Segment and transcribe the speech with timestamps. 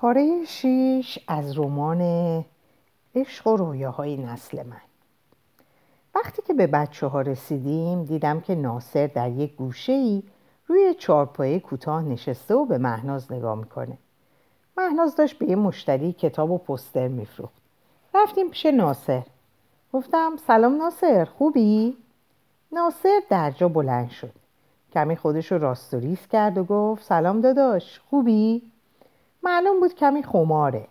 [0.00, 2.00] پاره شیش از رمان
[3.14, 4.80] عشق و رویاهای نسل من.
[6.14, 10.22] وقتی که به بچه ها رسیدیم دیدم که ناصر در یک گوشه ای
[10.66, 13.98] روی چارپایه کوتاه نشسته و به مهناز نگاه می‌کنه.
[14.76, 17.62] مهناز داشت به یه مشتری کتاب و پستر میفروخت.
[18.14, 19.22] رفتیم پیش ناصر.
[19.92, 21.96] گفتم سلام ناصر خوبی؟
[22.72, 24.32] ناصر در جا بلند شد.
[24.92, 28.67] کمی خودش رو راست و ریز کرد و گفت سلام داداش خوبی؟
[29.48, 30.86] معلوم بود کمی خماره.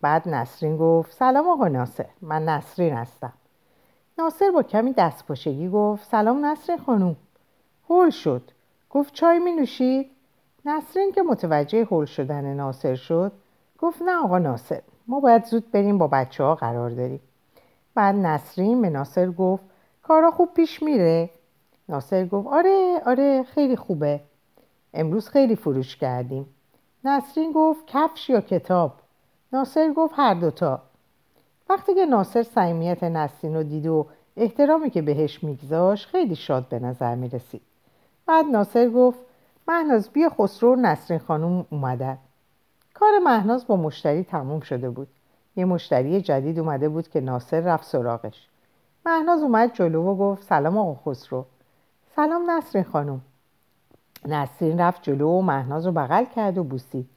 [0.00, 3.32] بعد نسرین گفت سلام آقا ناصر من نسرین هستم.
[4.18, 7.16] ناصر با کمی دستپاشگی گفت سلام نسرین خانوم.
[7.88, 8.50] هول شد.
[8.90, 10.10] گفت چای می نوشید؟
[10.64, 13.32] نسرین که متوجه هول شدن ناصر شد
[13.78, 17.20] گفت نه آقا ناصر ما باید زود بریم با بچه ها قرار داریم.
[17.94, 19.64] بعد نسرین به ناصر گفت
[20.02, 21.30] کارا خوب پیش میره.
[21.88, 24.20] ناصر گفت آره آره خیلی خوبه.
[24.94, 26.46] امروز خیلی فروش کردیم.
[27.04, 28.92] نسرین گفت کفش یا کتاب؟
[29.52, 30.82] ناصر گفت هر دوتا
[31.68, 36.78] وقتی که ناصر صمیمیت نسرین رو دید و احترامی که بهش میگذاش خیلی شاد به
[36.78, 37.62] نظر می‌رسید.
[38.26, 39.18] بعد ناصر گفت
[39.68, 42.18] مهناز بیا خسرو نسرین خانم اومدن.
[42.94, 45.08] کار مهناز با مشتری تموم شده بود.
[45.56, 48.48] یه مشتری جدید اومده بود که ناصر رفت سراغش.
[49.06, 51.44] مهناز اومد جلو و گفت سلام آقا خسرو.
[52.16, 53.20] سلام نسرین خانم.
[54.26, 57.08] نسرین رفت جلو و مهناز رو بغل کرد و بوسید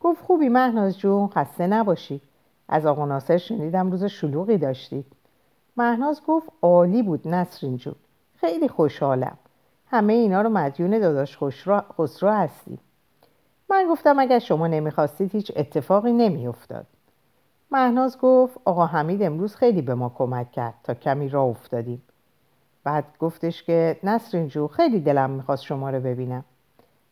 [0.00, 2.20] گفت خوبی مهناز جون خسته نباشی.
[2.68, 5.06] از آقا ناصر شنیدم روز شلوغی داشتید
[5.76, 7.94] مهناز گفت عالی بود نسرین جون
[8.36, 9.38] خیلی خوشحالم.
[9.86, 11.38] همه اینا رو مدیون داداش
[11.98, 12.78] خسرو هستی.
[13.70, 16.86] من گفتم اگر شما نمی‌خواستید هیچ اتفاقی نمیافتاد.
[17.70, 22.02] مهناز گفت آقا حمید امروز خیلی به ما کمک کرد تا کمی راه افتادیم.
[22.84, 26.44] بعد گفتش که نسرین جو خیلی دلم می‌خواست شما رو ببینم.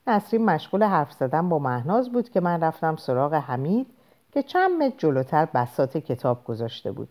[0.07, 3.87] نسرین مشغول حرف زدن با مهناز بود که من رفتم سراغ حمید
[4.33, 7.09] که چند متر جلوتر بسات کتاب گذاشته بود.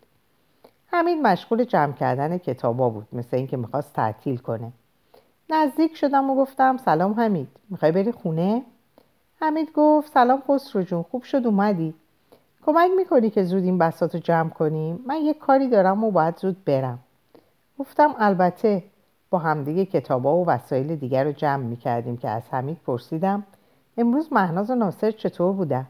[0.88, 4.72] حمید مشغول جمع کردن کتابا بود مثل اینکه می‌خواست تعطیل کنه.
[5.50, 8.62] نزدیک شدم و گفتم سلام حمید می‌خوای بری خونه؟
[9.41, 11.94] حمید گفت سلام خسرو جون خوب شد اومدی.
[12.66, 16.38] کمک می‌کنی که زود این بسات رو جمع کنیم؟ من یه کاری دارم و باید
[16.38, 17.00] زود برم.
[17.80, 18.84] گفتم البته
[19.30, 23.44] با همدیگه کتابا و وسایل دیگر رو جمع می‌کردیم که از حمید پرسیدم
[23.97, 25.88] امروز مهناز و ناصر چطور بودن؟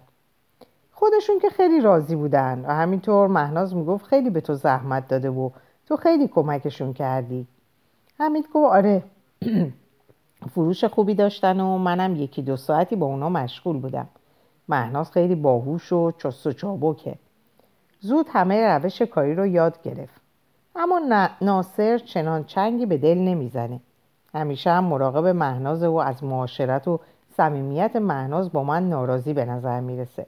[0.91, 5.49] خودشون که خیلی راضی بودن و همینطور مهناز می‌گفت خیلی به تو زحمت داده و
[5.85, 7.47] تو خیلی کمکشون کردی.
[8.19, 9.03] حمید گفت آره
[10.53, 14.07] فروش خوبی داشتن و منم یکی دو ساعتی با اونا مشغول بودم.
[14.69, 17.15] مهناز خیلی باهوش و چست و چابکه.
[17.99, 20.24] زود همه روش کاری رو یاد گرفت.
[20.75, 23.79] اما ناصر چنان چنگی به دل نمی‌زنه.
[24.33, 26.99] همیشه هم مراقب مهناز و از معاشرت و
[27.37, 30.25] صمیمیت مهناز با من ناراضی به نظر می‌رسه.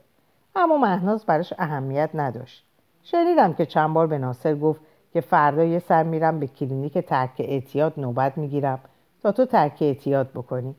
[0.56, 2.64] اما مهناز براش اهمیت نداشت.
[3.02, 4.80] شنیدم که چند بار به ناصر گفت
[5.12, 8.78] که فردا یه سر میرم به کلینیک ترک اعتیاد نوبت می‌گیرم
[9.22, 10.74] تا تو ترک اعتیاد بکنی.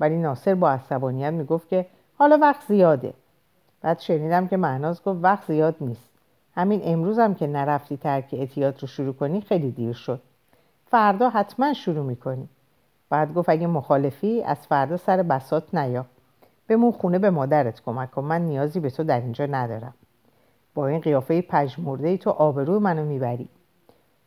[0.00, 1.86] ولی ناصر با عصبانیت می‌گفت که
[2.18, 3.14] حالا وقت زیاده.
[3.80, 6.10] بعد شنیدم که مهناز گفت وقت زیاد نیست.
[6.56, 10.20] همین امروز هم که نرفتی ترک اعتیاد رو شروع کنی خیلی دیر شد.
[10.86, 12.48] فردا حتما شروع می‌کنی.
[13.10, 16.06] بعد گفت اگه مخالفی از فردا سر بسات نیا.
[16.68, 18.24] بمون خونه به مادرت کمک کن.
[18.24, 19.94] من نیازی به تو در اینجا ندارم.
[20.74, 23.48] با این قیافه پژمرده ای تو آبرو منو می‌بری.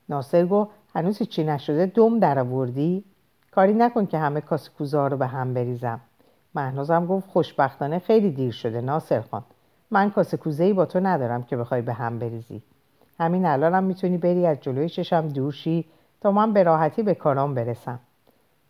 [0.09, 3.03] ناصر گفت هنوز چی نشده دم در آوردی
[3.51, 5.99] کاری نکن که همه کاس رو به هم بریزم.
[6.55, 9.43] مهنازم گفت خوشبختانه خیلی دیر شده ناصر خان.
[9.91, 12.61] من کاسه کوزه ای با تو ندارم که بخوای به هم بریزی.
[13.19, 15.85] همین الانم می‌تونی بری از جلوی چشم دور شی
[16.21, 17.99] تا من به راحتی به کارام برسم.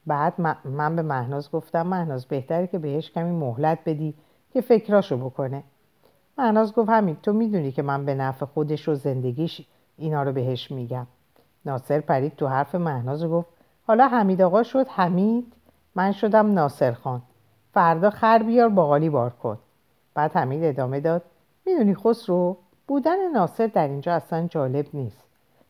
[0.07, 0.33] بعد
[0.65, 4.13] من به مهناز گفتم مهناز بهتره که بهش کمی مهلت بدی
[4.53, 5.63] که فکراشو بکنه.
[6.37, 10.71] مهناز گفت همین تو می‌دونی که من به نفع خودش و زندگیش اینا رو بهش
[10.71, 11.07] میگم.
[11.65, 13.47] ناصر پرید تو حرف مهناز گفت
[13.87, 15.53] حالا حمید آقا شد؟ حمید؟
[15.95, 17.21] من شدم ناصر خان.
[17.73, 19.57] فردا خر بیار باقالی بار کن.
[20.19, 21.21] بعد حمید ادامه داد
[21.65, 22.57] می‌دونی خسرو
[22.87, 25.23] بودن ناصر در اینجا اصلا جالب نیست.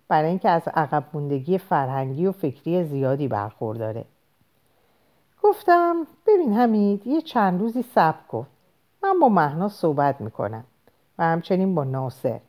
[0.07, 4.05] برای اینکه از عقب موندگی فرهنگی و فکری زیادی برخورداره.
[5.43, 8.47] گفتم ببین حمید یه چند روزی صبر کن.
[9.03, 10.63] من با مهنا صحبت می‌کنم
[11.17, 12.39] و همچنین با ناصر.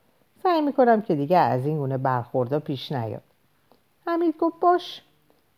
[0.42, 3.22] سعی می‌کنم که دیگه از این گونه برخوردا پیش نیاد.
[4.06, 5.02] حمید گفت باش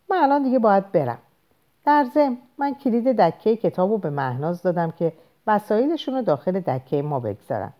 [0.09, 1.19] من الان دیگه باید برم.
[1.85, 5.13] در ضمن من کلید دکه کتاب رو به مهناز دادم که
[5.47, 7.73] وسایلشون رو داخل دکه ما بگذارن.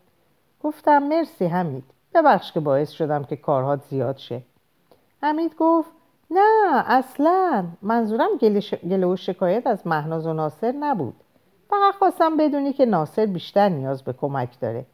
[0.64, 1.84] گفتم مرسی حمید.
[2.14, 4.42] ببخش که باعث شدم که کارهات زیاد شه.
[5.22, 5.92] حمید گفت
[6.32, 7.66] نه اصلا.
[7.82, 8.30] منظورم
[8.84, 11.16] گله و شکایت از مهناز و ناصر نبود.
[11.70, 14.86] فقط خواستم بدونی که ناصر بیشتر نیاز به کمک داره.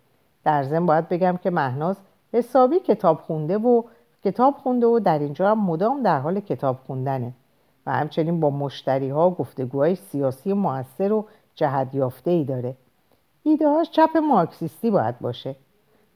[0.43, 1.97] در ضمن باید بگم که مهناز
[2.33, 3.83] حسابی کتاب خونده و
[4.23, 7.33] کتاب خونده و در اینجا هم مدام در حال کتاب خوندنه.
[7.85, 11.25] و همچنین با مشتری ها گفتگوهای سیاسی موثر و
[11.59, 12.75] جهت یافته ای داره.
[13.43, 15.55] ایدههاش چپ مارکسیستی باید باشه.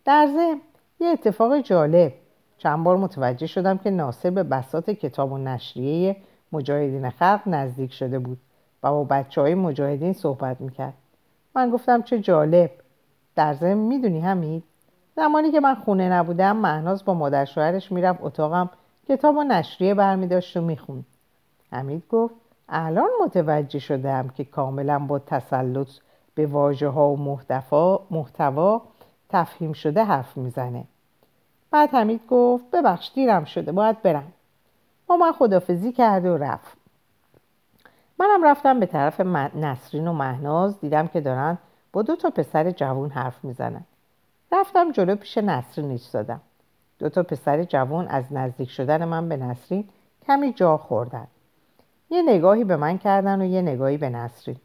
[0.05, 0.61] در ضمن
[0.99, 2.13] یه اتفاق جالب.
[2.57, 6.15] چند بار متوجه شدم که ناصر به بسات کتاب و نشریه
[6.51, 8.37] مجاهدین خلق نزدیک شده بود
[8.83, 10.93] و با بچه های مجاهدین صحبت می‌کرد.
[11.55, 12.71] من گفتم چه جالب.
[13.35, 14.63] در ضمن می‌دونی همین
[15.15, 18.69] زمانی که من خونه نبودم مهناز با مادر شوهرش می‌رفت اتاقم
[19.07, 21.05] کتاب و نشریه برمیداشت و می‌خوند.
[21.71, 22.35] حمید گفت
[22.69, 25.87] الان متوجه شدم که کاملا با تسلط
[26.35, 27.17] به واژه ها و
[28.11, 28.81] محتوا
[29.29, 30.83] تفهیم شده حرف می‌زنه.
[31.71, 34.33] بعد حمید گفت ببخش دیرم شده باید برم.
[35.07, 36.77] با من خدافزی کرده و رفت.
[38.19, 39.21] منم رفتم به طرف
[39.55, 41.57] نسرین و مهناز دیدم که دارن
[41.93, 43.83] با دو تا پسر جوون حرف می‌زنن.
[44.51, 46.41] رفتم جلو پیش نسرین ایستادم.
[46.99, 49.89] دو تا پسر جوان از نزدیک شدن من به نسرین
[50.27, 51.27] کمی جا خوردن.
[52.13, 54.57] یه نگاهی به من کردن و یه نگاهی به نسرین.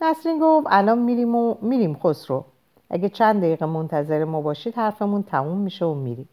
[0.00, 2.44] نسرین گفت الان میریم و میریم خسرو.
[2.90, 6.28] اگه چند دقیقه منتظر ما باشید حرفمون تموم میشه و میریم.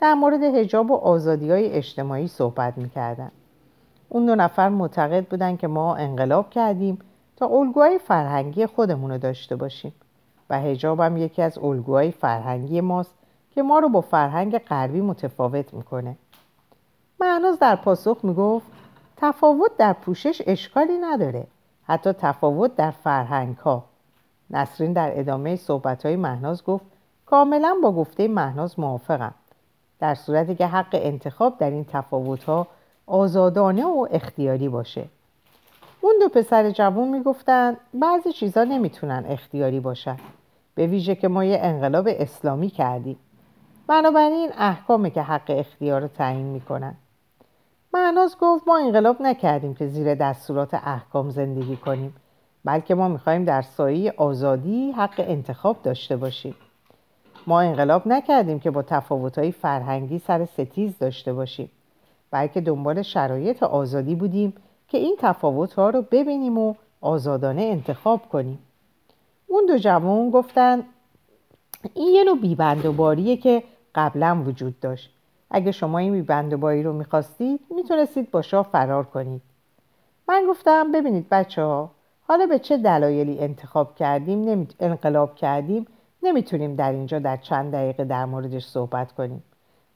[0.00, 3.30] در مورد هجاب و آزادی های اجتماعی صحبت می‌کردن.
[4.08, 6.98] اون دو نفر معتقد بودن که ما انقلاب کردیم
[7.36, 9.92] تا الگوهای فرهنگی خودمون رو داشته باشیم.
[10.50, 13.14] و هجاب هم یکی از الگوهای فرهنگی ماست
[13.50, 16.16] که ما رو با فرهنگ غربی متفاوت می‌کنه.
[17.20, 18.66] معناز در پاسخ می‌گفت
[19.16, 21.46] تفاوت در پوشش اشکالی نداره.
[21.86, 23.84] حتی تفاوت در فرهنگ ها
[24.50, 26.84] نسرین در ادامه صحبت های مهناز گفت
[27.26, 29.34] کاملا با گفته مهناز موافقم.
[30.00, 32.66] در صورتی که حق انتخاب در این تفاوت ها
[33.06, 35.04] آزادانه و اختیاری باشه.
[36.00, 40.16] اون دو پسر جوون می‌گفتن بعضی چیزا نمی‌تونن اختیاری باشن.
[40.74, 43.18] به ویژه که ما یه انقلاب اسلامی کردیم.
[43.86, 46.94] بنابراین احکامه که حق اختیار رو تعیین می‌کنن.
[47.96, 52.14] معناز گفت ما انقلاب نکردیم که زیر دستورات احکام زندگی کنیم
[52.64, 56.54] بلکه ما می‌خوایم در سایه آزادی حق انتخاب داشته باشیم.
[57.46, 61.70] ما انقلاب نکردیم که با تفاوتهای فرهنگی سر ستیز داشته باشیم
[62.30, 64.54] بلکه دنبال شرایط آزادی بودیم
[64.88, 68.58] که این تفاوتها رو ببینیم و آزادانه انتخاب کنیم.
[69.46, 70.82] اون دو جوان گفتن
[71.94, 73.62] این یه نوع بیبندوباریه که
[73.94, 75.15] قبلا وجود داشت.
[75.50, 79.42] اگه شما این بیبندوباری رو می‌خواستید می‌تونستید با شاه فرار کنید.
[80.28, 81.90] من گفتم ببینید بچه ها
[82.28, 84.68] حالا به چه دلایلی انتخاب کردیم نمی...
[84.80, 85.86] انقلاب کردیم
[86.22, 89.42] نمی‌تونیم در اینجا در چند دقیقه در موردش صحبت کنیم.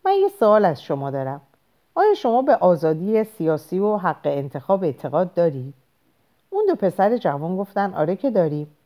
[0.05, 1.41] من یه سوال از شما دارم.
[1.95, 5.75] آیا شما به آزادی سیاسی و حق انتخاب اعتقاد دارید؟
[6.51, 8.77] اون دو پسر جوان گفتن آره که داریم.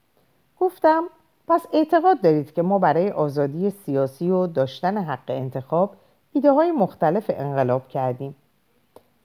[0.61, 1.05] گفتم
[1.49, 5.97] پس اعتقاد دارید که ما برای آزادی سیاسی و داشتن حق انتخاب
[6.35, 8.35] ایده های مختلف انقلاب کردیم.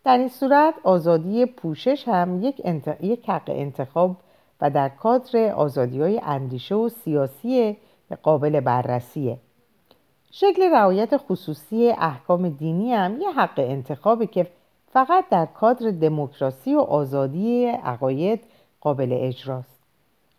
[0.03, 2.61] در این صورت آزادی پوشش هم یک,
[3.01, 4.15] یک حق انتخاب
[4.61, 7.77] و در کادر آزادی های اندیشه و سیاسی
[8.23, 9.37] قابل بررسیه.
[10.31, 14.47] شکل رعایت خصوصی احکام دینی هم یه حق انتخابه که
[14.91, 18.43] فقط در کادر دموکراسی و آزادی عقاید
[18.81, 19.79] قابل اجراست.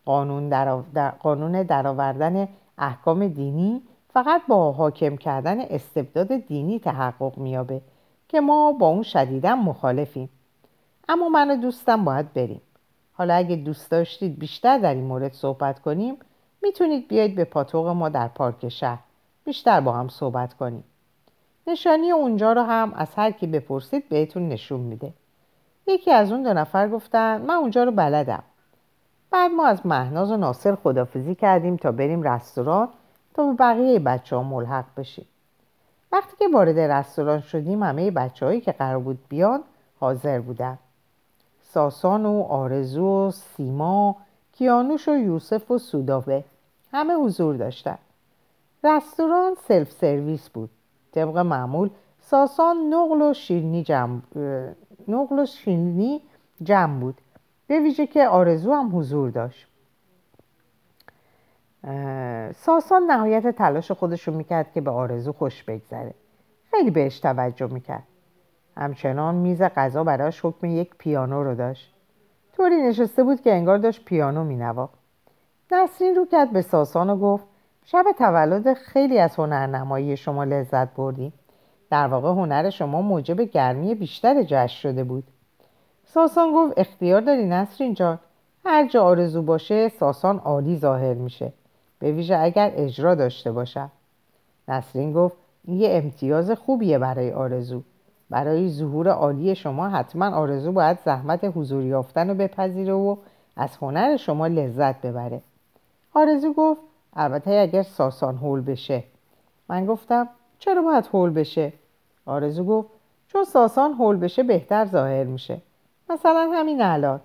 [0.04, 1.10] قانون, در...
[1.10, 7.80] قانون درآوردن احکام دینی فقط با حاکم کردن استبداد دینی تحقق میابه
[8.28, 10.30] که ما با اون شدیدا مخالفیم.
[11.08, 12.60] اما من و دوستم باید بریم.
[13.12, 16.16] حالا اگه دوست داشتید بیشتر در این مورد صحبت کنیم
[16.62, 18.98] می‌تونید بیاید به پاتوق ما در پارک شهر
[19.44, 20.84] بیشتر با هم صحبت کنیم.
[21.66, 25.12] نشانی اونجا رو هم از هر کی بپرسید بهتون نشون میده.
[25.86, 28.42] یکی از اون دو نفر گفتن من اونجا رو بلدم.
[29.30, 32.88] بعد ما از مهناز و ناصر خدافزی کردیم تا بریم رستوران
[33.34, 35.26] تا به بقیه بچه ها ملحق بشیم.
[36.12, 39.62] وقتی که وارد رستوران شدیم همه بچه هایی که قرار بود بیان
[40.00, 40.78] حاضر بودن.
[41.62, 44.16] ساسان و آرزو و سیما
[44.52, 46.44] کیانوش و یوسف و سودابه
[46.92, 47.98] همه حضور داشتن.
[48.84, 50.70] رستوران سلف سرویس بود.
[51.12, 54.20] طبق معمول ساسان نقل و شیرنی جمع,
[55.08, 56.20] نقل و شیرنی
[56.62, 57.14] جمع بود.
[57.66, 59.66] به ویژه که آرزو هم حضور داشت.
[62.54, 66.14] ساسان نهایت تلاش خودش رو می‌کرد که به آرزو خوش بگذره.
[66.70, 68.02] خیلی بهش توجه می‌کرد.
[68.76, 71.94] همچنان میز غذا براش حکم یک پیانو رو داشت.
[72.56, 74.98] طوری نشسته بود که انگار داشت پیانو مینواخت.
[75.72, 77.44] نسرین رو کرد به ساسان و گفت
[77.84, 81.32] شب تولد خیلی از هنرنمایی شما لذت بردیم
[81.90, 85.24] در واقع هنر شما موجب گرمی بیشتر جشن شده بود.
[86.04, 88.18] ساسان گفت اختیار داری نسرین جان.
[88.64, 91.52] هر جا آرزو باشه ساسان عالی ظاهر میشه.
[92.00, 93.90] به ویژه اگر اجرا داشته باشم.
[94.68, 97.82] نسرین گفت این یه امتیاز خوبیه برای آرزو.
[98.30, 103.16] برای ظهور عالی شما حتما آرزو باید زحمت حضور یافتن رو بپذیره و
[103.56, 105.40] از هنر شما لذت ببره.
[106.14, 106.80] آرزو گفت
[107.16, 109.04] البته اگر ساسان هول بشه.
[109.68, 110.28] من گفتم
[110.58, 111.72] چرا باید هول بشه؟
[112.26, 112.88] آرزو گفت
[113.28, 115.60] چون ساسان هول بشه بهتر ظاهر میشه.
[116.10, 117.20] مثلا همین الان.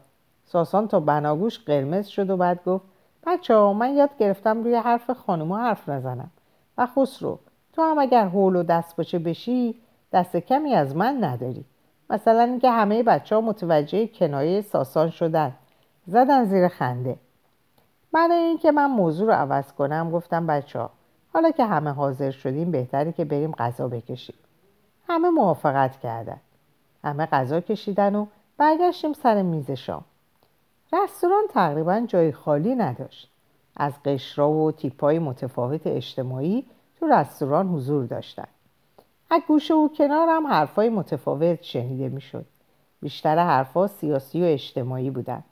[0.46, 2.86] ساسان تا بناگوش قرمز شد و بعد گفت
[3.26, 6.32] بچه ها من یاد گرفتم روی حرف خانوما حرف نزنم.
[6.78, 7.40] و خسرو
[7.74, 9.76] تو هم اگر هول و دست باشه بشی
[10.14, 11.66] دست کمی از من نداری.
[12.10, 15.54] مثلا اینکه همه بچه ها متوجه کنایه ساسان شدن.
[16.08, 17.18] زدن زیر خنده.
[18.14, 20.90] برای اینکه من موضوع رو عوض کنم گفتم بچه ها
[21.34, 24.36] حالا که همه حاضر شدیم بهتری که بریم غذا بکشیم.
[25.08, 26.38] همه موافقت کردن.
[27.04, 28.26] همه غذا کشیدن و
[28.58, 30.04] برگشتیم سر میز شام.
[30.94, 33.32] رستوران تقریبا جای خالی نداشت.
[33.78, 36.66] از قشرا و تیپای متفاوت اجتماعی
[37.00, 38.48] تو رستوران حضور داشتن
[39.32, 42.46] از گوشه و کنار هم حرفای متفاوت شنیده می‌شد.
[43.02, 45.44] بیشتر حرفا سیاسی و اجتماعی بودن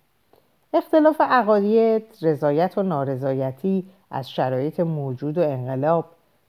[0.73, 6.05] اختلاف عقاید، رضایت و نارضایتی از شرایط موجود و انقلاب.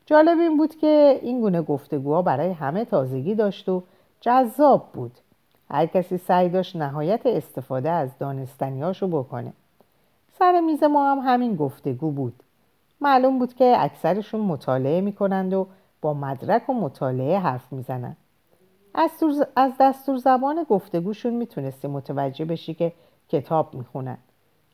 [0.06, 3.82] جالب این بود که این گونه گفتگوها برای همه تازگی داشت و
[4.20, 5.12] جذاب بود.
[5.70, 9.52] هر کسی سعی داشت نهایت استفاده از دانستنیاشو بکنه.
[10.38, 12.42] سر میز ما هم همین گفتگو بود.
[13.00, 15.66] معلوم بود که اکثرشون مطالعه می‌کنند و
[16.00, 18.16] با مدرک و مطالعه حرف می‌زنند.
[19.56, 22.92] از دستور زبان گفتگوشون می‌تونستی متوجه بشی که
[23.28, 24.18] کتاب می‌خونن.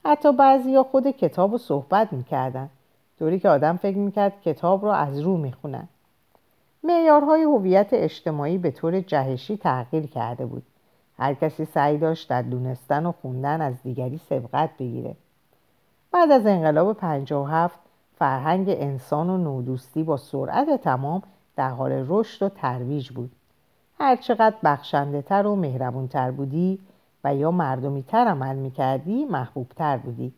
[0.04, 2.70] حتی بعضی یا خود کتاب رو صحبت می‌کردن.
[3.18, 5.88] طوری که آدم فکر می‌کرد کتاب رو از رو می‌خونن.
[6.82, 10.62] معیارهای هویت اجتماعی به طور جهشی تغییر کرده بود.
[11.20, 15.16] هر کسی سعی داشت در دونستن و خوندن از دیگری سبقت بگیره.
[16.12, 17.78] بعد از انقلاب 57
[18.18, 21.22] فرهنگ انسان و نودوستی با سرعت تمام
[21.56, 23.32] در حال رشد و ترویج بود.
[23.98, 26.78] هرچقدر بخشنده تر و مهربونتر بودی
[27.24, 30.32] و یا مردمی تر عمل می‌کردی محبوب تر بودی.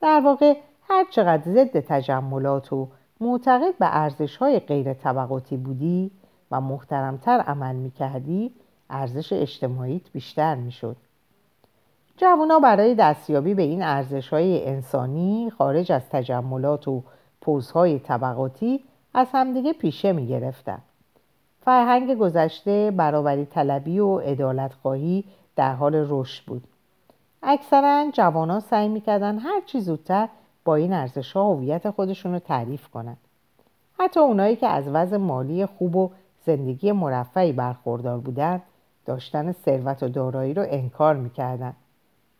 [0.00, 0.56] در واقع
[0.88, 2.88] هر چقدر ضد تجملات و
[3.20, 6.10] معتقد به ارزش های غیر طبقاتی بودی
[6.50, 8.54] و محترمتر عمل می‌کردی
[8.94, 10.96] ارزش اجتماعیت بیشتر می‌شد.
[12.16, 17.02] جوونا برای دستیابی به این ارزش های انسانی خارج از تجملات و
[17.40, 18.80] پوزهای طبقاتی
[19.14, 20.78] از همدیگه پیشه می گرفتن.
[21.64, 25.24] فرهنگ گذشته برابری طلبی و ادالت خواهی
[25.56, 26.64] در حال رشد بود.
[27.42, 30.28] اکثرا جوانان سعی می‌کردن هر چی زودتر
[30.64, 33.16] با این ارزش ها هویت خودشون رو تعریف کنند
[33.98, 36.10] حتی اونایی که از وضع مالی خوب و
[36.46, 38.62] زندگی مرفعی برخوردار بودند
[39.06, 41.74] داشتن ثروت و دارایی رو انکار می‌کردن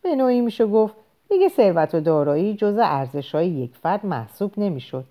[0.01, 0.95] به نوعی میشه گفت
[1.29, 5.05] دیگه ثروت و دارایی جز ارزش های یک فرد محسوب نمی‌شد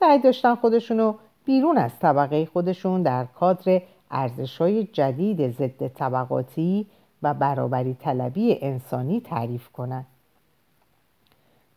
[0.00, 6.86] سعی داشتن خودشونو بیرون از طبقه خودشون در کادر ارزش های جدید ضد طبقاتی
[7.22, 10.06] و برابری طلبی انسانی تعریف کنند.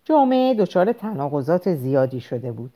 [0.06, 2.74] جامعه دچار تناقضات زیادی شده بود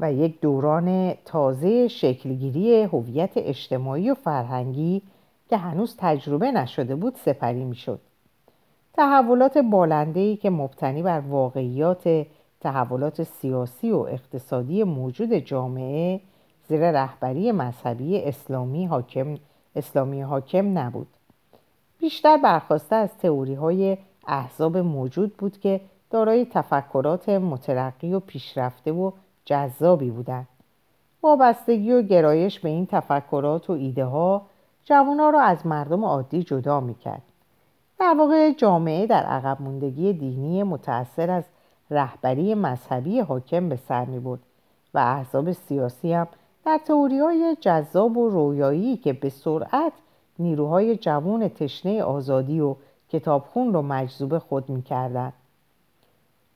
[0.00, 5.02] و یک دوران تازه شکلگیری هویت اجتماعی و فرهنگی
[5.48, 8.00] که هنوز تجربه نشده بود سپری می‌شد.
[8.92, 12.26] تحولات بالنده‌ای که مبتنی بر واقعیات
[12.60, 16.20] تحولات سیاسی و اقتصادی موجود جامعه
[16.68, 19.34] زیر رهبری مذهبی اسلامی حاکم,
[19.76, 21.06] اسلامی حاکم نبود.
[22.00, 23.96] بیشتر برخواسته از تئوری های
[24.26, 29.10] احزاب موجود بود که دارای تفکرات مترقی و پیشرفته و
[29.44, 30.48] جذابی بودند.
[31.22, 34.42] وابستگی و گرایش به این تفکرات و ایده ها
[34.84, 37.22] جوانها را از مردم عادی جدا می‌کرد.
[38.00, 41.44] در واقع جامعه در عقب موندگی دینی متأثر از
[41.90, 44.40] رهبری مذهبی حاکم به سر می بود
[44.94, 46.28] و احزاب سیاسی هم
[46.64, 49.92] در تئوری های جذاب و رویایی که به سرعت
[50.38, 52.76] نیروهای جوان تشنه آزادی و
[53.08, 55.32] کتابخون رو مجذوب خود می‌کردن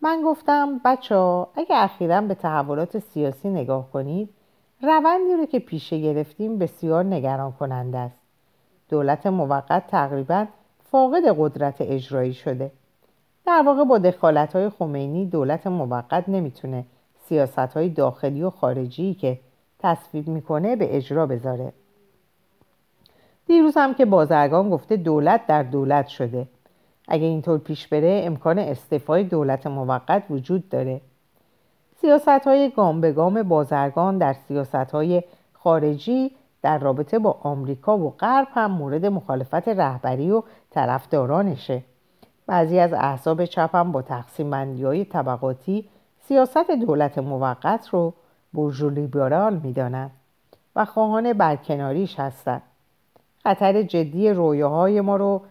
[0.00, 4.28] من گفتم بچه ها اگه اخیرا به تحولات سیاسی نگاه کنید
[4.82, 8.17] روندی رو که پیشه گرفتیم بسیار نگران کننده است
[8.88, 10.46] دولت موقت تقریبا
[10.90, 12.70] فاقد قدرت اجرایی شده.
[13.46, 16.84] در واقع با دخالت های خمینی دولت موقت نمی‌تونه
[17.28, 19.38] سیاست های داخلی و خارجی که
[19.78, 21.72] تصویب می‌کنه به اجرا بذاره.
[23.46, 26.46] دیروز هم که بازرگان گفته دولت در دولت شده.
[27.08, 31.00] اگه اینطور پیش بره امکان استعفای دولت موقت وجود داره.
[32.00, 36.30] سیاست های گام به گام بازرگان در سیاست های خارجی
[36.68, 41.82] در رابطه با آمریکا و غرب هم مورد مخالفت رهبری و طرفدارانشه.
[42.46, 48.14] بعضی از احزاب چپ هم با تقسیم بندی های طبقاتی سیاست دولت موقت رو
[48.54, 50.10] برژو لیبرال می‌دانند
[50.76, 52.62] و خواهان برکناریش هستند.
[53.42, 55.42] خطر جدی رویاهای ما رو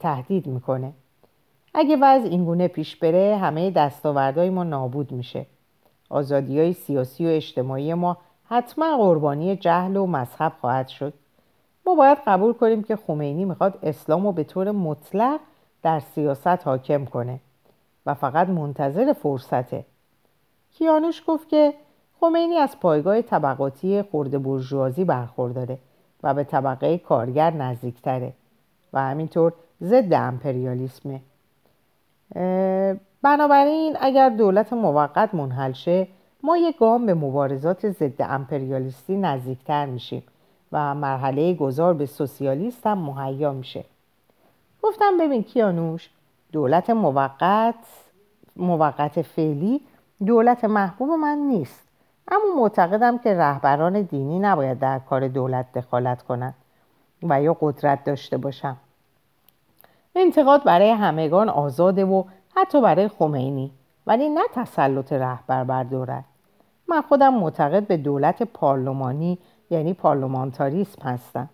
[0.00, 0.92] تهدید می‌کنه.
[1.74, 5.46] اگه وضع اینگونه پیش بره همه دستاوردهای ما نابود میشه.
[6.10, 8.16] آزادی های سیاسی و اجتماعی ما
[8.48, 11.12] حتما قربانی جهل و مذهب خواهد شد.
[11.86, 15.40] ما باید قبول کنیم که خمینی می‌خواد اسلام رو به طور مطلق
[15.82, 17.40] در سیاست حاکم کنه
[18.06, 19.84] و فقط منتظر فرصته.
[20.72, 21.74] کیانوش گفت که
[22.20, 25.78] خمینی از پایگاه طبقاتی خورده برجوازی برخورداره
[26.22, 28.32] و به طبقه کارگر نزدیکتره
[28.92, 31.20] و همینطور ضد امپریالیسمه.
[33.22, 36.08] بنابراین اگر دولت موقت منحل شه
[36.44, 40.22] ما یک گام به مبارزات ضد امپریالیستی نزدیکتر میشیم
[40.72, 43.84] و مرحله گذار به سوسیالیست هم مهیا میشه.
[44.82, 46.10] گفتم ببین کیانوش
[46.52, 47.74] دولت موقت
[48.56, 49.80] موقت فعلی
[50.26, 51.84] دولت محبوب من نیست.
[52.28, 56.54] اما معتقدم که رهبران دینی نباید در کار دولت دخالت کنند
[57.22, 58.76] و یا قدرت داشته باشم
[60.14, 62.24] انتقاد برای همگان آزاده و
[62.56, 63.70] حتی برای خمینی
[64.06, 66.24] ولی نه تسلط رهبر بر دولت
[66.88, 69.38] من خودم معتقد به دولت پارلمانی
[69.70, 71.48] یعنی پارلمانتاریسم هستم.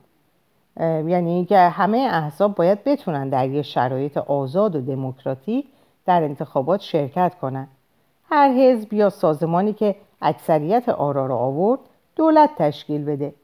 [0.81, 5.67] یعنی که همه احزاب باید بتونن در یه شرایط آزاد و دموکراتیک
[6.07, 7.69] در انتخابات شرکت کنند
[8.31, 11.81] هر حزب یا سازمانی که اکثریت آرا را آورد
[12.17, 13.35] دولت تشکیل بده.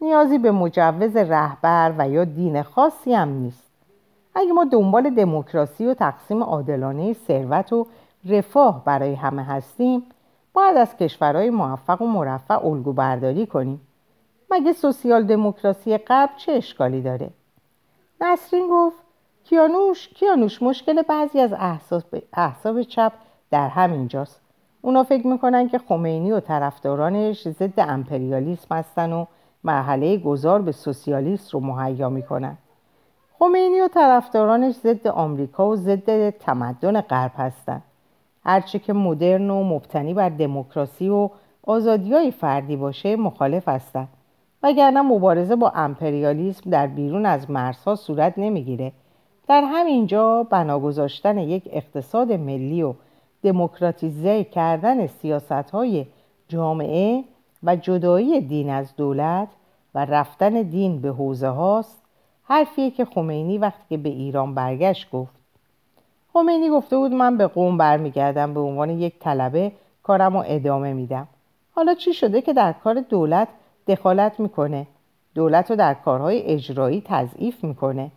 [0.00, 3.70] نیازی به مجوز رهبر و یا دین خاصی هم نیست.
[4.34, 7.86] اگه ما دنبال دموکراسی و تقسیم عادلانه ثروت و
[8.24, 10.02] رفاه برای همه هستیم
[10.52, 13.80] باید از کشورهای موفق و مرفع الگو برداری کنیم.
[14.50, 17.30] مگه سوسیال دموکراسی قبل چه اشکالی داره؟
[18.20, 18.98] نسرین گفت
[19.44, 21.52] کیانوش کیانوش مشکل بعضی از
[22.36, 23.12] احساب, چپ
[23.50, 24.40] در همینجاست
[24.82, 29.26] اونا فکر می‌کنن که خمینی و طرفدارانش ضد امپریالیسم هستن و
[29.64, 32.58] مرحله گذار به سوسیالیست رو مهیا می‌کنن.
[33.38, 37.82] خمینی و طرفدارانش ضد آمریکا و ضد تمدن غرب هستند
[38.44, 41.30] هرچه که مدرن و مبتنی بر دموکراسی و
[41.62, 44.08] آزادی های فردی باشه مخالف هستند
[44.62, 48.92] وگرنه مبارزه با امپریالیسم در بیرون از مرزها صورت نمی‌گیره.
[49.48, 52.94] در همینجا بنا گذاشتن یک اقتصاد ملی و
[53.42, 56.06] دموکراتیزه کردن سیاست های
[56.48, 57.24] جامعه
[57.62, 59.48] و جدایی دین از دولت
[59.94, 62.02] و رفتن دین به حوزه هاست
[62.42, 65.39] حرفیه که خمینی وقتی که به ایران برگشت گفت
[66.32, 71.28] خمینی گفته بود من به قوم برمیگردم به عنوان یک طلبه کارم رو ادامه میدم.
[71.74, 73.48] حالا چی شده که در کار دولت
[73.86, 74.86] دخالت می‌کنه؟
[75.34, 78.10] دولت رو در کارهای اجرایی تضعیف می‌کنه.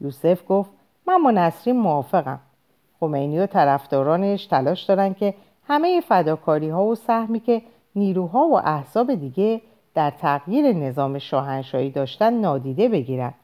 [0.00, 0.70] یوسف گفت
[1.06, 2.40] من با نسرین موافقم.
[3.00, 5.34] خمینی و طرفدارانش تلاش دارن که
[5.66, 7.62] همه فداکاری ها و سهمی که
[7.94, 9.60] نیروها و احزاب دیگه
[9.94, 13.34] در تغییر نظام شاهنشاهی داشتن نادیده بگیرن.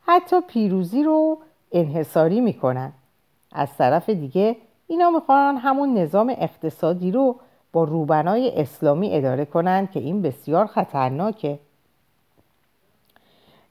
[0.00, 1.38] حتی پیروزی رو
[1.72, 2.92] انحصاری می‌کنن.
[3.52, 4.56] از طرف دیگه
[4.86, 7.36] اینا می‌خوان همون نظام اقتصادی رو
[7.72, 11.58] با روبنای اسلامی اداره کنند که این بسیار خطرناکه.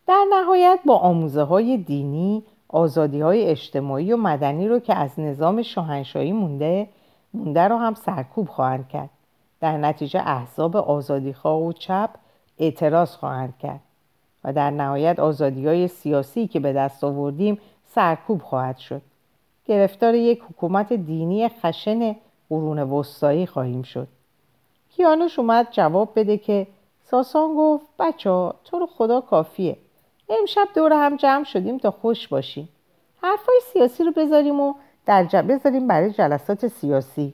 [0.07, 5.61] در نهایت با آموزه های دینی آزادی های اجتماعی و مدنی رو که از نظام
[5.61, 6.87] شاهنشاهی مونده
[7.33, 9.09] مونده رو هم سرکوب خواهند کرد.
[9.59, 12.09] در نتیجه احزاب آزادیخواه و چپ
[12.59, 13.79] اعتراض خواهند کرد
[14.43, 17.59] و در نهایت آزادی های سیاسی که به دست آوردیم
[17.95, 19.01] سرکوب خواهد شد.
[19.67, 22.15] گرفتار یک حکومت دینی خشن
[22.49, 24.07] قرون وسطایی خواهیم شد.
[24.89, 26.67] کیانوش اومد جواب بده که
[27.03, 29.77] ساسان گفت بچه ها تو رو خدا کافیه.
[30.29, 32.69] امشب دور هم جمع شدیم تا خوش باشیم.
[33.21, 34.73] حرفای سیاسی رو بذاریم و
[35.05, 37.33] در بذاریم برای جلسات سیاسی.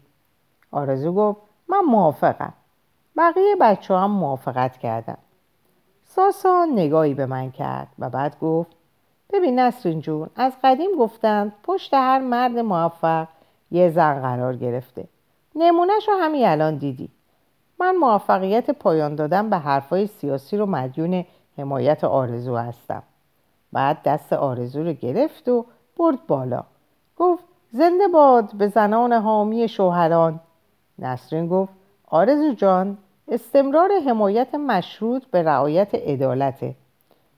[0.71, 2.53] آرزو گفت من موافقم.
[3.17, 5.17] بقیه بچه هم موافقت کردن.
[6.05, 8.71] ساسان نگاهی به من کرد و بعد گفت
[9.31, 13.27] ببین نسرین جون از قدیم گفتند پشت هر مرد موفق
[13.71, 15.07] یه زن قرار گرفته.
[15.55, 17.09] نمونهش رو همین الان دیدی.
[17.79, 21.25] من موفقیت پایان دادن به حرفای سیاسی رو مدیون
[21.57, 23.03] حمایت آرزو هستم.
[23.73, 25.65] بعد دست آرزو رو گرفت و
[25.97, 26.63] برد بالا.
[27.17, 30.39] گفت زنده باد به زنان حامی شوهران.
[30.99, 31.73] نسرین گفت
[32.07, 36.75] آرزو جان استمرار حمایت مشروط به رعایت عدالته.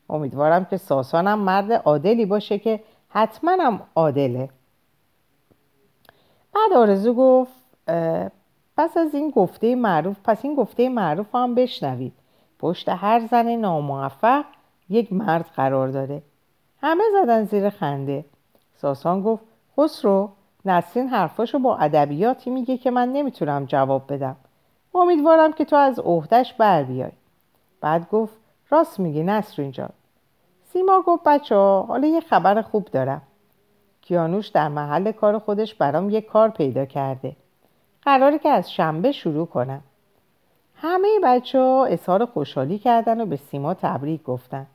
[0.10, 4.50] امیدوارم که ساسانم مرد عادلی باشه که حتما هم عادله.
[6.54, 7.52] بعد آرزو گفت
[8.78, 12.13] پس از این گفته معروف پس این گفته معروف هم بشنوید.
[12.60, 14.46] پشت هر زن ناموفق
[14.89, 16.22] یک مرد قرار داره.
[16.82, 18.26] همه زدن زیر خنده.
[18.76, 19.44] ساسان گفت
[19.78, 20.30] خسرو
[20.65, 24.36] نسرین حرفاشو با ادبیاتی میگه که من نمی‌تونم جواب بدم.
[24.96, 27.12] امیدوارم که تو از عهدش بر بیای
[27.82, 28.34] بعد گفت
[28.69, 29.89] راست میگی نسرین جان
[30.75, 33.21] سیما گفت بچه حالا یه خبر خوب دارم.
[34.01, 37.36] کیانوش در محل کار خودش برام یه کار پیدا کرده.
[38.01, 39.82] قراره که از شنبه شروع کنم.
[40.75, 44.67] همه بچه ها اظهار خوشحالی کردن و به سیما تبریک گفتن.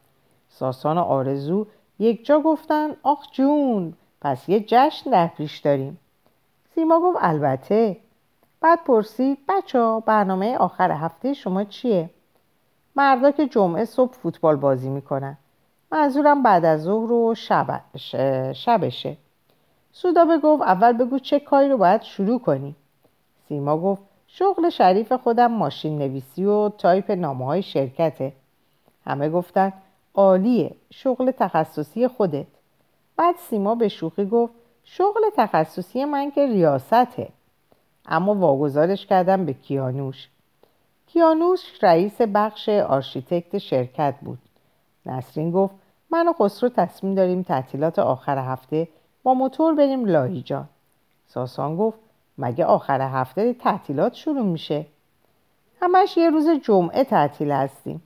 [0.48, 1.66] ساسان و آرزو
[1.98, 5.98] یک جا گفتن آخ جون پس یه جشن در پیش داریم.
[6.74, 7.96] سیما گفت البته.
[8.61, 12.11] بعد پرسید بچه برنامه آخر هفته شما چیه؟
[12.96, 15.37] مردا که جمعه صبح فوتبال بازی می‌کنن.
[15.92, 17.81] منظورم بعد از ظهر و شب
[18.53, 19.16] شبشه.
[19.92, 22.76] سودابه گفت اول بگو چه کاری رو باید شروع کنی.
[23.48, 28.33] سیما گفت شغل شریف خودم ماشین نویسی و تایپ نامه های شرکته.
[29.07, 29.72] همه گفتن
[30.14, 32.46] عالیه شغل تخصصی خودت.
[33.16, 34.53] بعد سیما به شوخی گفت
[34.85, 37.29] شغل تخصصی من که ریاسته.
[38.07, 40.29] اما واگذارش کردم به کیانوش.
[41.12, 44.38] کیانوش رئیس بخش آرشیتکت شرکت بود.
[45.07, 45.75] نسرین گفت
[46.11, 48.88] من و خسرو تصمیم داریم تعطیلات آخر هفته
[49.23, 50.68] با موتور بریم لاهیجان
[51.27, 51.99] ساسان گفت
[52.38, 54.87] مگه آخر هفته تعطیلات شروع میشه؟
[55.81, 58.03] همش یه روز جمعه تعطیل هستیم.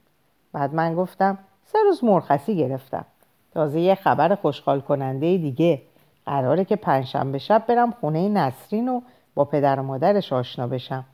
[0.53, 3.05] بعد من گفتم سه روز مرخصی گرفتم.
[3.55, 5.83] تازه یه خبر خوشحال کننده دیگه.
[6.27, 9.01] قراره که پنجشنبه شب برم خونه نسرین و
[9.35, 11.05] با پدر و مادرش آشنا بشم.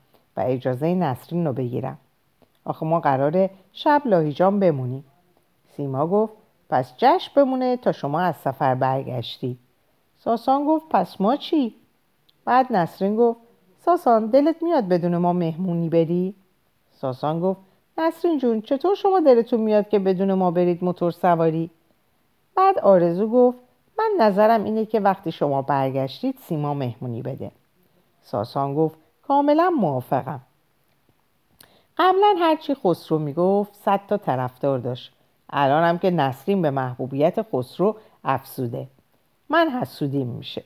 [0.43, 1.97] اجازه نسرین رو بگیرم
[2.65, 5.03] آخه ما قراره شب لاهیجان بمونیم
[5.77, 6.33] سیما گفت
[6.69, 9.57] پس جشن بمونه تا شما از سفر برگشتی
[10.17, 11.75] ساسان گفت پس ما چی؟
[12.45, 13.39] بعد نسرین گفت
[13.85, 16.35] ساسان دلت میاد بدون ما مهمونی بری؟
[16.91, 17.59] ساسان گفت
[17.97, 21.69] نسرین جون چطور شما دلتون میاد که بدون ما برید موتور سواری؟
[22.55, 23.57] بعد آرزو گفت
[23.99, 27.51] من نظرم اینه که وقتی شما برگشتید سیما مهمونی بده
[28.21, 30.39] ساسان گفت کاملا موافقم.
[31.97, 35.13] قبلا هرچی خسرو می‌گفت صد تا طرفدار داشت.
[35.49, 38.87] الانم که نسرین به محبوبیت خسرو افسوده
[39.49, 40.63] من حسودیم میشه.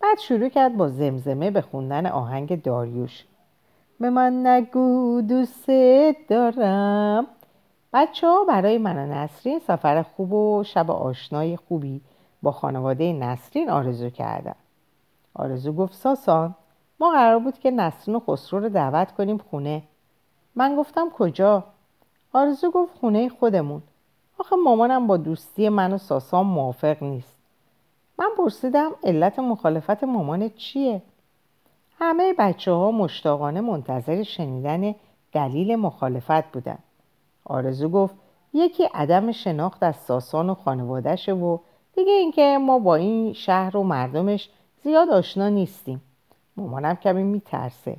[0.00, 3.24] بعد شروع کرد با زمزمه به خوندن آهنگ داریوش.
[4.00, 5.70] به من نگو دوست
[6.28, 7.26] دارم.
[7.92, 12.00] بچه ها برای من و نسرین سفر خوب و شب آشنای خوبی
[12.42, 14.54] با خانواده نسرین آرزو کردن
[15.34, 16.54] آرزو گفت ساسان
[17.00, 19.82] ما قرار بود که نسرین و خسرو رو دعوت کنیم خونه.
[20.54, 21.64] من گفتم کجا؟
[22.32, 23.82] آرزو گفت خونه خودمون.
[24.38, 27.38] آخه مامانم با دوستی من و ساسان موافق نیست.
[28.18, 31.02] من پرسیدم علت مخالفت مامان چیه؟
[31.98, 34.94] همه بچه ها مشتاقانه منتظر شنیدن
[35.32, 36.78] دلیل مخالفت بودن.
[37.44, 38.14] آرزو گفت
[38.52, 41.58] یکی عدم شناخت از ساسان و خانوادهشه و
[41.94, 44.50] دیگه اینکه ما با این شهر و مردمش
[44.84, 46.02] زیاد آشنا نیستیم.
[46.56, 47.96] مامانم کمی میترسه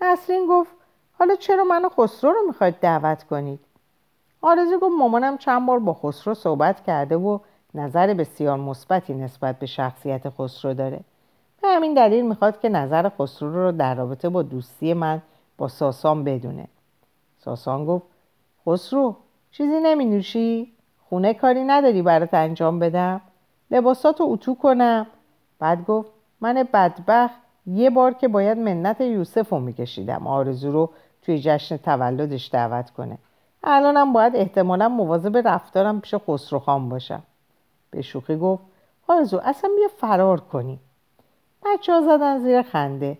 [0.00, 0.70] نسرین گفت
[1.12, 3.60] حالا چرا منو خسرو رو می‌خواید دعوت کنید
[4.42, 7.38] آرزو گفت مامانم چند بار با خسرو صحبت کرده و
[7.74, 11.00] نظر بسیار مثبتی نسبت به شخصیت خسرو داره
[11.62, 15.22] به همین دلیل می‌خواد که نظر خسرو رو در رابطه با دوستی من
[15.58, 16.68] با ساسان بدونه
[17.38, 18.06] ساسان گفت
[18.66, 19.16] خسرو
[19.50, 20.72] چیزی نمی نوشی؟
[21.08, 23.20] خونه کاری نداری برات انجام بدم؟
[23.70, 25.06] لباساتو اتو کنم؟
[25.58, 30.26] بعد گفت من بدبخت یه بار که باید منت یوسف رو میکشیدم.
[30.26, 30.90] آرزو رو
[31.22, 33.18] توی جشن تولدش دعوت کنه.
[33.64, 37.22] الانم باید احتمالا مواظب رفتارم پیش خسرو خان باشم.
[37.90, 38.62] به شوخی گفت
[39.08, 40.78] آرزو اصلا بیا فرار کنی.
[41.64, 43.18] بچه ها زدن زیر خنده.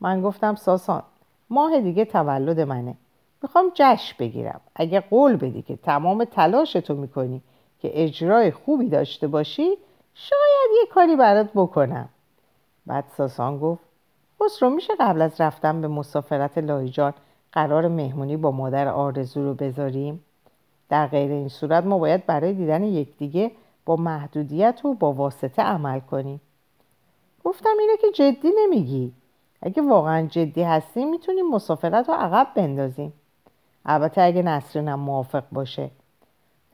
[0.00, 1.02] من گفتم ساسان
[1.50, 2.94] ماه دیگه تولد منه.
[3.42, 4.60] می‌خوام جشن بگیرم.
[4.74, 7.42] اگه قول بدی که تمام تلاشتو می‌کنی
[7.78, 9.76] که اجرای خوبی داشته باشی
[10.14, 12.08] شاید یه کاری برات بکنم.
[12.86, 13.82] بعد ساسان گفت
[14.42, 17.14] خسرو میشه قبل از رفتن به مسافرت لایجان
[17.52, 20.24] قرار مهمونی با مادر آرزو رو بذاریم؟
[20.88, 23.50] در غیر این صورت ما باید برای دیدن یکدیگه
[23.84, 26.40] با محدودیت و با واسطه عمل کنیم.
[27.44, 29.12] گفتم اینه که جدی نمیگی.
[29.62, 33.12] اگه واقعا جدی هستیم می‌تونیم مسافرت رو عقب بندازیم.
[33.84, 35.90] البته اگه نسرینم موافق باشه.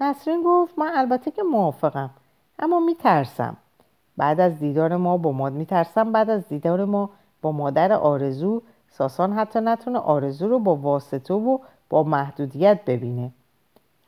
[0.01, 2.11] نسرین گفت من البته که موافقم
[2.59, 3.57] اما میترسم.
[4.17, 7.11] بعد از دیدار ما با ماد میترسم بعد از دیدار ما
[7.43, 13.31] با مادر آرزو ساسان حتی نتونه آرزو رو با واسطه و با محدودیت ببینه.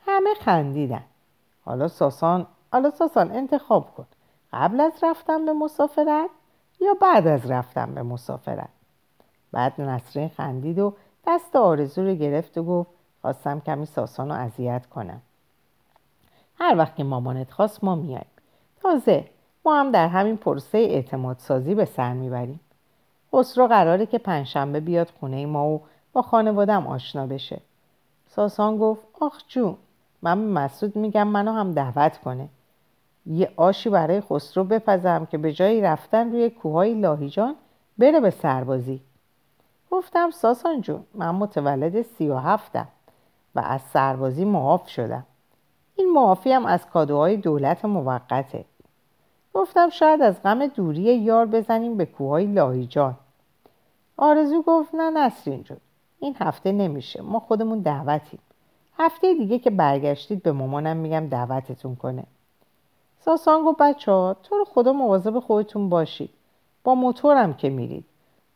[0.05, 1.03] همه خندیدن.
[1.65, 4.05] حالا ساسان حالا ساسان انتخاب کن.
[4.53, 6.29] قبل از رفتن به مسافرت
[6.79, 8.69] یا بعد از رفتن به مسافرت؟
[9.51, 10.93] بعد نسرین خندید و
[11.27, 12.89] دست آرزو رو گرفت و گفت
[13.21, 15.21] خواستم کمی ساسان رو اذیت کنم.
[16.55, 18.25] هر وقت که مامانت خواست ما میایم.
[18.81, 19.25] تازه
[19.65, 22.59] ما هم در همین پرسه اعتماد سازی به سر می‌بریم.
[23.33, 25.81] خسرو قراره که پنجشنبه بیاد خونه ما و
[26.13, 27.61] با خانوادم آشنا بشه.
[28.27, 29.77] ساسان گفت آخ جون
[30.21, 32.49] من به مسعود میگم منو هم دعوت کنه.
[33.25, 37.55] یه آشی برای خسرو بپزم که به جایی رفتن روی کوههای لاهیجان
[37.97, 39.01] بره به سربازی.
[39.91, 42.87] گفتم ساسان جون من متولد سی و هفتم
[43.55, 45.25] و از سربازی معاف شدم.
[45.95, 48.65] این معافی هم از کادوهای دولت موقته.
[49.53, 53.15] گفتم شاید از غم دوری یار بزنیم به کوههای لاهیجان.
[54.17, 55.77] آرزو گفت نه نسرین جون
[56.19, 58.39] این هفته نمیشه ما خودمون دعوتیم.
[58.97, 62.23] هفته دیگه که برگشتید به مامانم میگم دعوتتون کنه.
[63.19, 66.29] ساسان گفت بچه ها تو رو خدا مواظب خودتون باشید.
[66.83, 68.05] با موتورم که میرید.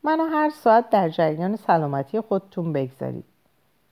[0.02, 3.24] منو هر ساعت در جریان سلامتی خودتون بگذارید.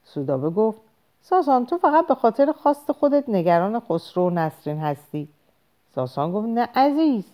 [0.05, 0.81] سودابه گفت
[1.23, 5.29] ساسان تو فقط به خاطر خواست خودت نگران خسرو و نسرین هستی.
[5.95, 7.25] ساسان گفت نه عزیز.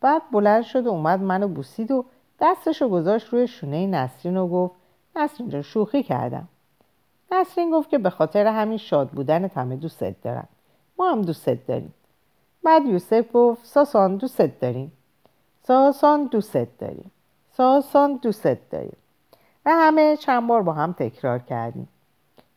[0.00, 2.04] بعد بلند شد و اومد منو بوسید و
[2.40, 4.74] دستشو گذاشت روی شونه نسرین و گفت
[5.16, 6.48] نسرین جان شوخی کردم.
[7.32, 10.44] نسرین گفت که به خاطر همین شاد بودن همه دوستت دارن
[10.98, 11.94] ما هم دوستت داریم.
[12.64, 14.92] بعد یوسف گفت ساسان دوستت داریم.
[15.62, 17.10] ساسان دوستت داریم.
[17.52, 18.96] ساسان دوستت داریم.
[19.66, 21.88] و همه چند بار با هم تکرار کردیم.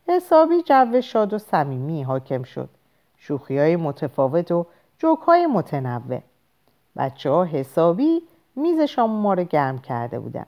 [0.08, 2.68] حسابی جو شاد و صمیمی حاکم شد.
[3.16, 4.66] شوخی های متفاوت و
[4.98, 6.20] جوک های متنوع.
[6.96, 8.22] بچه ها حسابی
[8.56, 10.46] میز شام ما رو گرم کرده بودن.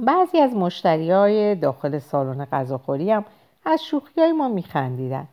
[0.00, 3.24] بعضی از مشتری های داخل سالن غذاخوری هم
[3.64, 5.28] از شوخی های ما میخندیدن.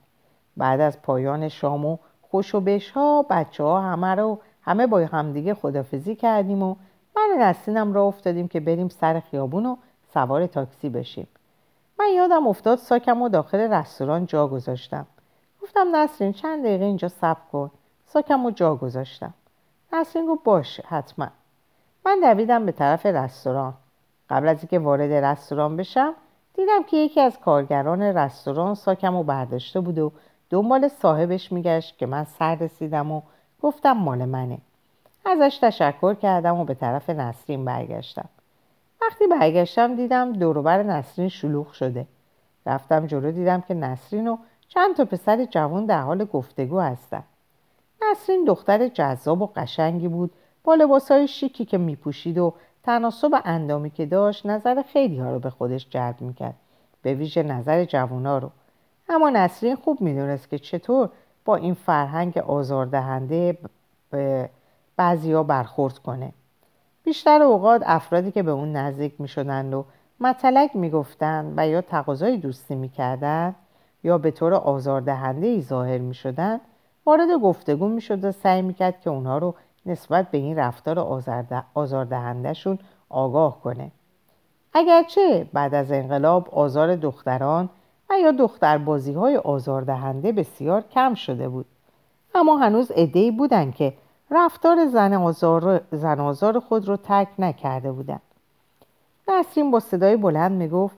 [0.57, 4.99] بعد از پایان شام و خوش و بش ها بچه ها همه رو همه با
[4.99, 6.75] همدیگه خدافزی کردیم و
[7.15, 9.75] من نسینم را افتادیم که بریم سر خیابون و
[10.13, 11.27] سوار تاکسی بشیم.
[11.99, 15.05] من یادم افتاد ساکم و داخل رستوران جا گذاشتم.
[15.65, 17.71] گفتم نسرین چند دقیقه اینجا صبر کن.
[18.05, 19.33] ساکم و جا گذاشتم.
[19.93, 21.27] نسرین گفت باشه حتما.
[22.05, 23.73] من دویدم به طرف رستوران.
[24.29, 26.13] قبل از اینکه وارد رستوران بشم
[26.53, 30.11] دیدم که یکی از کارگران رستوران ساکم و برداشته بود و
[30.49, 33.21] دنبال صاحبش میگشت که من سر رسیدم و
[33.61, 34.57] گفتم مال منه.
[35.25, 38.29] ازش تشکر کردم و به طرف نسرین برگشتم.
[39.01, 42.07] وقتی برگشتم دیدم دوروبر نسرین شلوغ شده.
[42.65, 47.23] رفتم جلو دیدم که نسرین و چند تا پسر جوان در حال گفتگو هستن.
[48.11, 50.31] نسرین دختر جذاب و قشنگی بود
[50.63, 55.49] با لباسهای شیکی که میپوشید و تناسب اندامی که داشت نظر خیلی ها رو به
[55.49, 56.55] خودش جلب می‌کرد
[57.01, 58.51] به ویژه نظر جوونا رو.
[59.09, 61.09] اما نسرین خوب می‌دونست که چطور
[61.45, 63.57] با این فرهنگ آزاردهنده
[64.99, 66.33] ها برخورد کنه.
[67.03, 69.85] بیشتر اوقات افرادی که به اون نزدیک می‌شدند و
[70.19, 73.55] مطلق می‌گفتند و یا تقاضای دوستی می‌کردند
[74.05, 76.61] یا به طور آزاردهنده ای ظاهر می‌شدند
[77.05, 80.99] وارد گفتگو می‌شد و سعی می‌کرد که اونها رو نسبت به این رفتار
[81.73, 83.91] آزاردهندهشون آگاه کنه.
[84.73, 87.69] اگرچه بعد از انقلاب آزار دختران
[88.09, 91.65] و یا دختربازی های آزاردهنده بسیار کم شده بود.
[92.35, 93.93] اما هنوز ادهی بودند که
[94.31, 98.21] رفتار زن آزار, زن آزار خود رو ترک نکرده بودند
[99.27, 100.97] نسرین با صدای بلند می‌گفت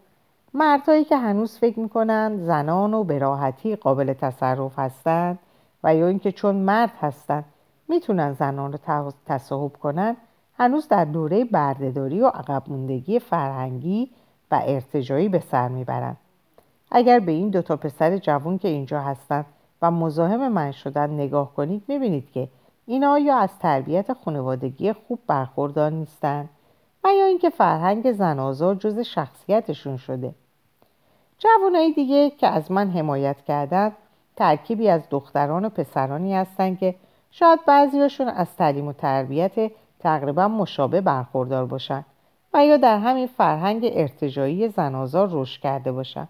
[0.60, 5.40] مردهایی که هنوز فکر می‌کنند زنان و به راحتی قابل تصرف هستند
[5.84, 7.46] و یا اینکه چون مرد هستند
[7.88, 10.18] می‌تونن زنان رو تصاحب کنن
[10.54, 14.10] هنوز در دوره بردهداری و عقب موندگی فرهنگی
[14.52, 16.18] و ارتجایی به سر می‌برند
[16.92, 19.46] اگر به این دوتا پسر جوون که اینجا هستند
[19.82, 22.48] و مزاحم من شدن نگاه کنید می‌بینید که
[22.86, 26.50] اینا یا از تربیت خانوادگی خوب برخوردار نیستند
[27.04, 30.34] و یا اینکه فرهنگ زنازار جز شخصیتشون شده.
[31.38, 33.92] جوانای دیگه که از من حمایت کردند
[34.36, 36.96] ترکیبی از دختران و پسرانی هستند که
[37.32, 42.06] شاید بعضیاشون از تعلیم و تربیت تقریبا مشابه برخوردار باشند
[42.54, 46.28] و یا در همین فرهنگ ارتجایی زنازار رشد کرده باشند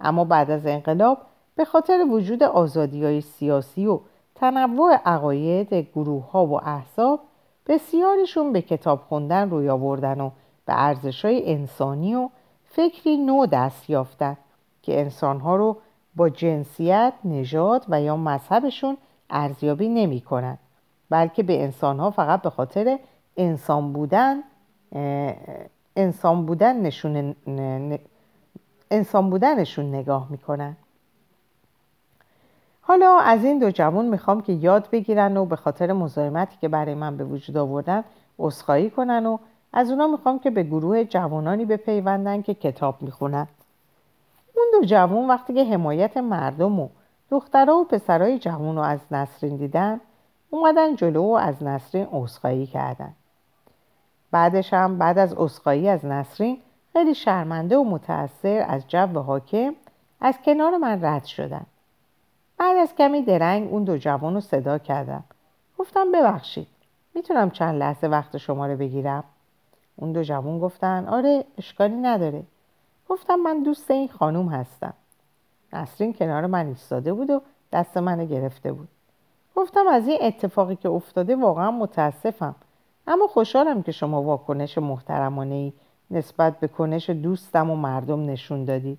[0.00, 1.18] اما بعد از انقلاب
[1.56, 4.00] به خاطر وجود آزادی های سیاسی و
[4.34, 7.20] تنوع عقاید گروه ها و احزاب
[7.66, 10.30] بسیاریشون به کتاب خوندن روی آوردن و
[10.66, 12.28] به ارزش های انسانی و
[12.70, 14.36] فکری نو دست یافتن
[14.82, 15.76] که انسانها رو
[16.16, 18.96] با جنسیت، نژاد و یا مذهبشون
[19.30, 20.58] ارزیابی نمی کنن.
[21.10, 22.98] بلکه به انسانها فقط به خاطر
[23.36, 24.42] انسان بودن
[25.96, 27.34] انسان بودن نشون
[28.90, 30.76] انسان بودنشون نگاه می‌کنن
[32.80, 36.94] حالا از این دو جوان می‌خوام که یاد بگیرن و به خاطر مزاحمتی که برای
[36.94, 38.04] من به وجود آوردن
[38.38, 39.38] عذرخواهی کنن و
[39.72, 43.48] از اونا می‌خوام که به گروه جوانانی بپیوندن که کتاب می‌خونن.
[44.56, 46.88] اون دو جوان وقتی که حمایت مردم و
[47.30, 50.00] دخترها و پسرای جوان رو از نسرین دیدن
[50.50, 53.12] اومدن جلو و از نسرین عذرخواهی کردن.
[54.30, 56.58] بعدش هم بعد از عذرخواهی از نسرین
[56.92, 59.74] خیلی شرمنده و متأثر از جو حاکم
[60.20, 61.66] از کنار من رد شدن.
[62.58, 65.24] بعد از کمی درنگ اون دو جوان رو صدا کردم.
[65.78, 66.66] گفتم ببخشید
[67.14, 69.24] می‌تونم چند لحظه وقت شما رو بگیرم؟
[70.00, 72.42] اون دو جوان گفتن آره اشکالی نداره.
[73.08, 74.94] گفتم من دوست این خانوم هستم.
[75.72, 77.40] نسرین کنار من ایستاده بود و
[77.72, 78.88] دست منو گرفته بود.
[79.56, 82.54] گفتم از این اتفاقی که افتاده واقعا متاسفم.
[83.06, 85.72] اما خوشحالم که شما واکنش محترمانه ای
[86.10, 88.98] نسبت به کنش دوستم و مردم نشون دادید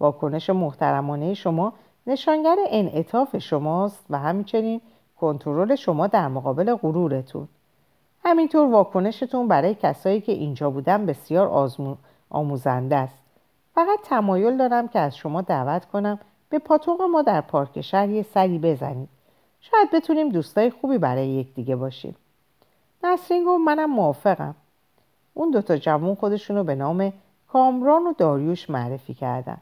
[0.00, 1.72] واکنش محترمانه شما
[2.06, 4.80] نشانگر انعطاف شماست و همچنین
[5.20, 7.48] کنترل شما در مقابل غرورتون.
[8.26, 11.96] همینطور واکنشتون برای کسایی که اینجا بودن بسیار آزمو...
[12.30, 13.18] آموزنده است.
[13.74, 18.22] فقط تمایل دارم که از شما دعوت کنم به پاتوق ما در پارک شهر یه
[18.22, 19.08] سری بزنید.
[19.60, 22.16] شاید بتونیم دوستای خوبی برای یکدیگه باشیم.
[23.04, 24.54] نسرین گفت منم موافقم.
[25.34, 27.12] اون دوتا جوون خودشونو به نام
[27.48, 29.58] کامران و داریوش معرفی کردن.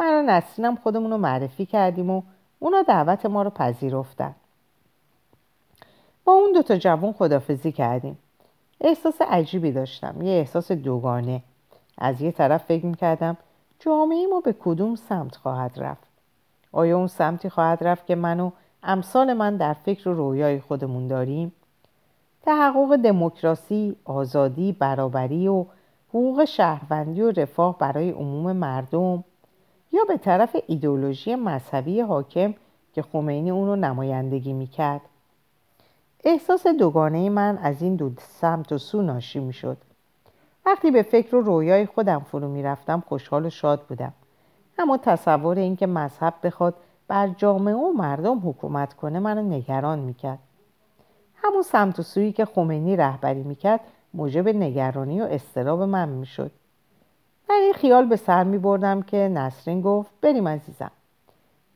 [0.00, 2.22] من و نسرینم خودمون رو معرفی کردیم و
[2.58, 4.34] اونا دعوت ما رو پذیرفتن.
[6.24, 8.18] با اون دوتا جوون خدافزی کردیم.
[8.80, 10.22] احساس عجیبی داشتم.
[10.22, 11.42] یه احساس دوگانه.
[11.98, 13.36] از یه طرف فکر می‌کردم
[13.78, 16.08] جامعه ما به کدوم سمت خواهد رفت.
[16.72, 18.50] آیا اون سمتی خواهد رفت که من و
[18.82, 21.52] امثال من در فکر و رویای خودمون داریم؟
[22.42, 25.64] تحقق دموکراسی، آزادی، برابری و
[26.08, 29.24] حقوق شهروندی و رفاه برای عموم مردم؟
[29.92, 32.54] یا به طرف ایدولوژی مذهبی حاکم
[32.92, 35.00] که خمینی اون رو نمایندگی می‌کرد؟
[36.26, 39.76] احساس دوگانه من از این دو سمت و سو ناشی می‌شد.
[40.66, 44.12] وقتی به فکر و رویای خودم فرو می‌رفتم خوشحال و شاد بودم.
[44.78, 46.74] اما تصور اینکه مذهب بخواد
[47.08, 50.38] بر جامعه و مردم حکومت کنه منو نگران می‌کرد.
[51.34, 53.80] همون سمت و سویی که خمینی رهبری می‌کرد
[54.14, 56.50] موجب نگرانی و استراب من می‌شد.
[57.48, 60.90] در این خیال به سر می بردم که نسرین گفت بریم عزیزم.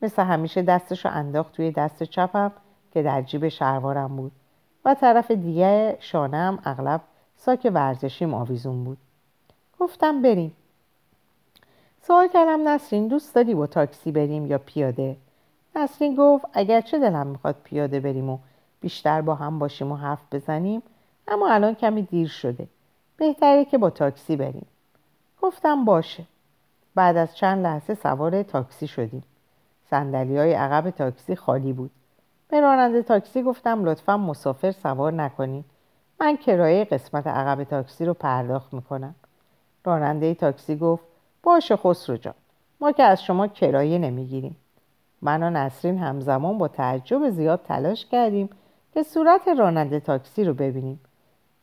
[0.01, 2.51] مثل همیشه دستشو انداخت توی دست چپم
[2.91, 4.31] که در جیب شلوارم بود.
[4.93, 7.01] طرف دیگه شانم اغلب
[7.37, 8.97] ساک ورزشیم آویزون بود.
[9.79, 10.55] گفتم بریم.
[12.01, 15.15] سوال کردم نسرین دوست داری با تاکسی بریم یا پیاده؟
[15.75, 18.37] نسرین گفت اگرچه دلم می‌خواد پیاده بریم و
[18.81, 20.81] بیشتر با هم باشیم و حرف بزنیم
[21.27, 22.67] اما الان کمی دیر شده.
[23.17, 24.67] بهتره که با تاکسی بریم.
[25.41, 26.23] گفتم باشه.
[26.95, 29.23] بعد از چند لحظه سوار تاکسی شدیم.
[29.89, 31.91] سندلی های عقب تاکسی خالی بود.
[32.49, 35.65] به راننده تاکسی گفتم لطفا مسافر سوار نکنید
[36.21, 39.15] من کرایه قسمت عقب تاکسی رو پرداخت می‌کنم.
[39.85, 41.03] راننده تاکسی گفت
[41.43, 42.33] باشه خسرو جان
[42.81, 44.57] ما که از شما کرایه نمی‌گیریم.
[45.21, 48.49] من و نسرین همزمان با تعجب زیاد تلاش کردیم
[48.93, 50.99] که صورت راننده تاکسی رو ببینیم.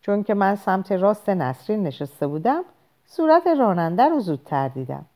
[0.01, 2.63] چون که من سمت راست نسرین نشسته بودم
[3.07, 5.07] صورت راننده رو زودتر دیدم.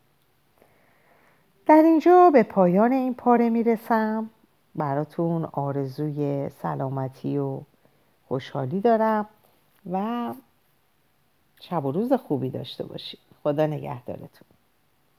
[1.66, 4.30] در اینجا به پایان این پاره می‌رسم.
[4.74, 7.60] براتون آرزوی سلامتی و
[8.28, 9.26] خوشحالی دارم
[9.90, 10.34] و
[11.60, 13.20] شب و روز خوبی داشته باشید.
[13.42, 14.49] خدا نگهدارتون.